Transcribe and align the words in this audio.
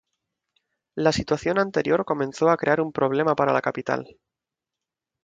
La 0.95 1.11
situación 1.11 1.59
anterior 1.59 2.05
comenzó 2.05 2.49
a 2.49 2.57
crear 2.57 2.81
un 2.81 2.91
problema 2.91 3.35
para 3.35 3.53
la 3.53 3.61
capital. 3.61 4.17